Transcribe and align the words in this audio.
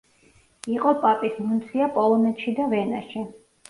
იყო 0.77 0.93
პაპის 1.05 1.37
ნუნცია 1.45 1.93
პოლონეთში 2.01 2.59
და 2.61 2.71
ვენაში. 2.77 3.33